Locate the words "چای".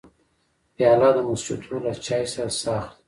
2.05-2.23